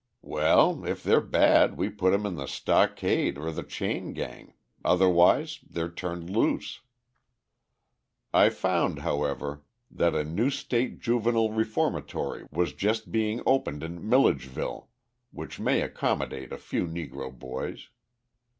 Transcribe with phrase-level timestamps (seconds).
[0.23, 5.59] "Well, if they're bad we put 'em in the stockade or the chain gang, otherwise
[5.69, 6.81] they're turned loose."
[8.33, 9.61] I found, however,
[9.91, 14.89] that a new state juvenile reformatory was just being opened at Milledgeville
[15.29, 17.89] which may accommodate a few Negro boys.